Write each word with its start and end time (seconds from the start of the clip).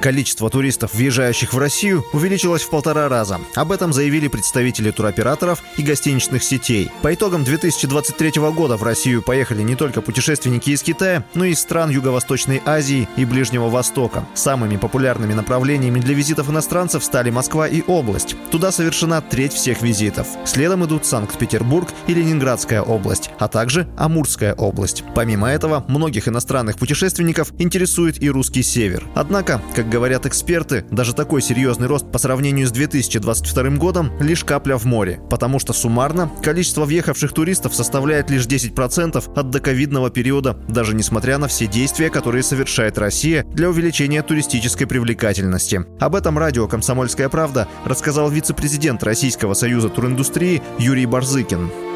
Количество 0.00 0.48
туристов, 0.48 0.94
въезжающих 0.94 1.52
в 1.52 1.58
Россию, 1.58 2.04
увеличилось 2.12 2.62
в 2.62 2.70
полтора 2.70 3.08
раза. 3.08 3.40
Об 3.54 3.72
этом 3.72 3.92
заявили 3.92 4.28
представители 4.28 4.90
туроператоров 4.90 5.62
и 5.76 5.82
гостиничных 5.82 6.42
сетей. 6.42 6.90
По 7.02 7.12
итогам 7.12 7.42
2023 7.42 8.40
года 8.52 8.76
в 8.76 8.82
Россию 8.84 9.22
поехали 9.22 9.62
не 9.62 9.74
только 9.74 10.00
путешественники 10.00 10.70
из 10.70 10.82
Китая, 10.82 11.24
но 11.34 11.44
и 11.44 11.50
из 11.50 11.60
стран 11.60 11.90
Юго-Восточной 11.90 12.62
Азии 12.64 13.08
и 13.16 13.24
Ближнего 13.24 13.68
Востока. 13.68 14.24
Самыми 14.34 14.76
популярными 14.76 15.34
направлениями 15.34 15.98
для 15.98 16.14
визитов 16.14 16.48
иностранцев 16.48 17.02
стали 17.02 17.30
Москва 17.30 17.66
и 17.66 17.82
область. 17.86 18.36
Туда 18.50 18.70
совершена 18.70 19.20
треть 19.20 19.52
всех 19.52 19.82
визитов. 19.82 20.28
Следом 20.44 20.84
идут 20.84 21.06
Санкт-Петербург 21.06 21.88
и 22.06 22.14
Ленинградская 22.14 22.82
область, 22.82 23.30
а 23.38 23.48
также 23.48 23.88
Амурская 23.96 24.54
область. 24.54 25.02
Помимо 25.14 25.48
этого, 25.48 25.84
многих 25.88 26.28
иностранных 26.28 26.78
путешественников 26.78 27.52
интересует 27.58 28.22
и 28.22 28.30
русский 28.30 28.62
север. 28.62 29.04
Однако, 29.14 29.60
как 29.74 29.88
говорят 29.98 30.26
эксперты, 30.26 30.84
даже 30.92 31.12
такой 31.12 31.42
серьезный 31.42 31.88
рост 31.88 32.08
по 32.12 32.18
сравнению 32.18 32.68
с 32.68 32.70
2022 32.70 33.70
годом 33.70 34.12
лишь 34.20 34.44
капля 34.44 34.76
в 34.76 34.84
море, 34.84 35.20
потому 35.28 35.58
что 35.58 35.72
суммарно 35.72 36.30
количество 36.40 36.84
въехавших 36.84 37.32
туристов 37.32 37.74
составляет 37.74 38.30
лишь 38.30 38.46
10% 38.46 39.32
от 39.34 39.50
доковидного 39.50 40.10
периода, 40.10 40.56
даже 40.68 40.94
несмотря 40.94 41.38
на 41.38 41.48
все 41.48 41.66
действия, 41.66 42.10
которые 42.10 42.44
совершает 42.44 42.96
Россия 42.96 43.42
для 43.42 43.68
увеличения 43.68 44.22
туристической 44.22 44.86
привлекательности. 44.86 45.84
Об 45.98 46.14
этом 46.14 46.38
радио 46.38 46.68
«Комсомольская 46.68 47.28
правда» 47.28 47.66
рассказал 47.84 48.30
вице-президент 48.30 49.02
Российского 49.02 49.54
союза 49.54 49.88
туриндустрии 49.88 50.62
Юрий 50.78 51.06
Барзыкин 51.06 51.87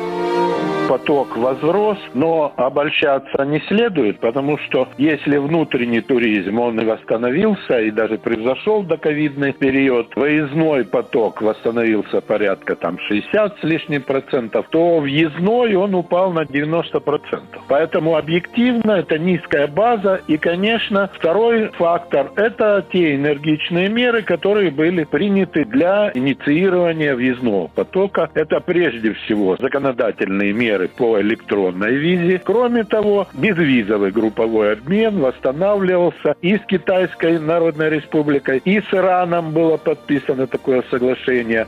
поток 0.88 1.36
возрос, 1.36 1.98
но 2.14 2.52
обольщаться 2.56 3.44
не 3.44 3.60
следует, 3.68 4.20
потому 4.20 4.58
что 4.58 4.88
если 4.98 5.38
внутренний 5.38 6.00
туризм, 6.00 6.58
он 6.58 6.80
и 6.80 6.84
восстановился, 6.84 7.80
и 7.80 7.90
даже 7.90 8.18
превзошел 8.18 8.82
доковидный 8.82 9.52
период, 9.52 10.14
выездной 10.16 10.84
поток 10.84 11.42
восстановился 11.42 12.20
порядка 12.20 12.76
там 12.76 12.98
60 12.98 13.58
с 13.60 13.62
лишним 13.62 14.02
процентов, 14.02 14.66
то 14.70 14.98
въездной 14.98 15.74
он 15.74 15.94
упал 15.94 16.32
на 16.32 16.44
90 16.44 17.00
процентов. 17.00 17.62
Поэтому 17.68 18.16
объективно 18.16 18.92
это 18.92 19.18
низкая 19.18 19.66
база. 19.66 20.20
И, 20.28 20.36
конечно, 20.36 21.10
второй 21.14 21.68
фактор– 21.70 22.32
это 22.36 22.84
те 22.92 23.14
энергичные 23.16 23.88
меры, 23.88 24.22
которые 24.22 24.70
были 24.70 25.04
приняты 25.04 25.64
для 25.64 26.10
инициирования 26.14 27.14
въездного 27.14 27.68
потока. 27.68 28.30
Это 28.34 28.60
прежде 28.60 29.14
всего 29.14 29.56
законодательные 29.58 30.52
меры 30.52 30.81
меры 30.82 30.88
по 30.88 31.20
электронной 31.20 31.96
визе. 31.96 32.40
Кроме 32.44 32.84
того, 32.84 33.28
безвизовый 33.34 34.10
групповой 34.10 34.74
обмен 34.74 35.20
восстанавливался 35.20 36.34
и 36.40 36.56
с 36.56 36.60
Китайской 36.66 37.38
Народной 37.38 37.90
Республикой, 37.90 38.60
и 38.64 38.80
с 38.80 38.92
Ираном 38.92 39.52
было 39.52 39.76
подписано 39.76 40.46
такое 40.46 40.82
соглашение. 40.90 41.66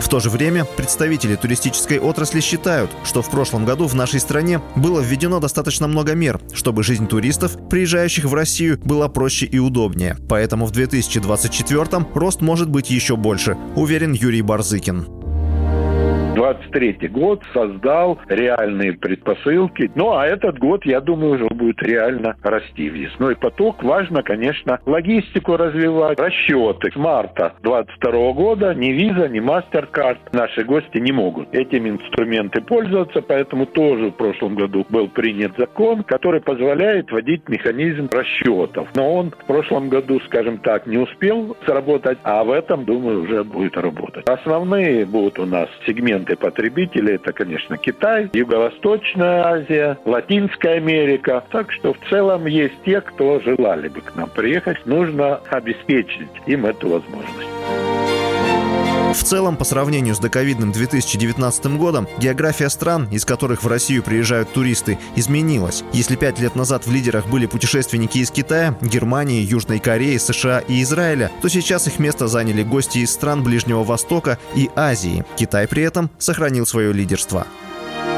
В 0.00 0.08
то 0.08 0.20
же 0.20 0.30
время 0.30 0.64
представители 0.64 1.34
туристической 1.34 1.98
отрасли 1.98 2.40
считают, 2.40 2.90
что 3.04 3.20
в 3.20 3.30
прошлом 3.30 3.64
году 3.64 3.86
в 3.88 3.94
нашей 3.94 4.20
стране 4.20 4.60
было 4.76 5.00
введено 5.00 5.40
достаточно 5.40 5.88
много 5.88 6.14
мер, 6.14 6.40
чтобы 6.54 6.84
жизнь 6.84 7.08
туристов, 7.08 7.56
приезжающих 7.68 8.24
в 8.24 8.32
Россию, 8.34 8.78
была 8.84 9.08
проще 9.08 9.46
и 9.46 9.58
удобнее. 9.58 10.16
Поэтому 10.28 10.66
в 10.66 10.70
2024 10.70 12.06
рост 12.14 12.40
может 12.40 12.70
быть 12.70 12.90
еще 12.90 13.16
больше, 13.16 13.56
уверен 13.74 14.12
Юрий 14.12 14.42
Барзыкин. 14.42 15.17
23 16.38 17.08
год 17.08 17.42
создал 17.52 18.20
реальные 18.28 18.92
предпосылки. 18.92 19.90
Ну, 19.96 20.12
а 20.12 20.24
этот 20.24 20.56
год, 20.60 20.86
я 20.86 21.00
думаю, 21.00 21.32
уже 21.32 21.46
будет 21.46 21.82
реально 21.82 22.36
расти. 22.44 22.88
Весной 22.88 23.34
поток. 23.34 23.82
Важно, 23.82 24.22
конечно, 24.22 24.78
логистику 24.86 25.56
развивать, 25.56 26.20
расчеты. 26.20 26.92
С 26.92 26.96
марта 26.96 27.54
22 27.64 28.32
года 28.34 28.72
ни 28.72 28.92
виза, 28.92 29.28
ни 29.28 29.40
мастер-карт 29.40 30.32
наши 30.32 30.62
гости 30.62 30.98
не 30.98 31.10
могут 31.10 31.52
этим 31.52 31.88
инструменты 31.88 32.60
пользоваться, 32.60 33.20
поэтому 33.20 33.66
тоже 33.66 34.10
в 34.10 34.12
прошлом 34.12 34.54
году 34.54 34.86
был 34.90 35.08
принят 35.08 35.52
закон, 35.58 36.04
который 36.04 36.40
позволяет 36.40 37.10
вводить 37.10 37.48
механизм 37.48 38.08
расчетов. 38.12 38.86
Но 38.94 39.12
он 39.12 39.32
в 39.32 39.44
прошлом 39.44 39.88
году, 39.88 40.20
скажем 40.26 40.58
так, 40.58 40.86
не 40.86 40.98
успел 40.98 41.56
сработать, 41.66 42.18
а 42.22 42.44
в 42.44 42.52
этом, 42.52 42.84
думаю, 42.84 43.24
уже 43.24 43.42
будет 43.42 43.76
работать. 43.76 44.28
Основные 44.28 45.04
будут 45.04 45.40
у 45.40 45.44
нас 45.44 45.68
сегменты 45.84 46.27
сегменты 46.28 46.36
потребителей 46.36 47.14
это, 47.14 47.32
конечно, 47.32 47.76
Китай, 47.76 48.30
Юго-Восточная 48.32 49.44
Азия, 49.44 49.98
Латинская 50.04 50.76
Америка. 50.76 51.44
Так 51.50 51.72
что 51.72 51.94
в 51.94 51.98
целом 52.10 52.46
есть 52.46 52.74
те, 52.84 53.00
кто 53.00 53.40
желали 53.40 53.88
бы 53.88 54.00
к 54.00 54.14
нам 54.14 54.28
приехать. 54.28 54.84
Нужно 54.86 55.40
обеспечить 55.50 56.28
им 56.46 56.66
эту 56.66 56.88
возможность. 56.88 57.87
В 59.12 59.22
целом, 59.24 59.56
по 59.56 59.64
сравнению 59.64 60.14
с 60.14 60.18
доковидным 60.18 60.70
2019 60.70 61.76
годом, 61.76 62.06
география 62.18 62.68
стран, 62.68 63.08
из 63.10 63.24
которых 63.24 63.62
в 63.62 63.66
Россию 63.66 64.02
приезжают 64.02 64.52
туристы, 64.52 64.98
изменилась. 65.16 65.82
Если 65.92 66.16
пять 66.16 66.38
лет 66.38 66.54
назад 66.54 66.86
в 66.86 66.92
лидерах 66.92 67.26
были 67.26 67.46
путешественники 67.46 68.18
из 68.18 68.30
Китая, 68.30 68.76
Германии, 68.80 69.42
Южной 69.42 69.78
Кореи, 69.78 70.16
США 70.18 70.60
и 70.60 70.82
Израиля, 70.82 71.30
то 71.42 71.48
сейчас 71.48 71.86
их 71.86 71.98
место 71.98 72.28
заняли 72.28 72.62
гости 72.62 72.98
из 72.98 73.10
стран 73.10 73.42
Ближнего 73.42 73.82
Востока 73.82 74.38
и 74.54 74.70
Азии. 74.76 75.24
Китай 75.36 75.66
при 75.66 75.82
этом 75.82 76.10
сохранил 76.18 76.66
свое 76.66 76.92
лидерство. 76.92 77.46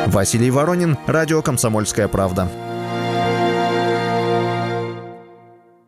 Василий 0.07 0.51
Воронин, 0.51 0.97
Радио 1.07 1.43
«Комсомольская 1.43 2.09
правда». 2.09 2.51